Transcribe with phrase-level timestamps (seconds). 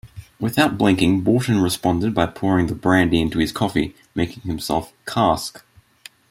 [0.39, 5.61] Without blinking Borten responded by pouring the brandy into his coffee, making himself "karsk".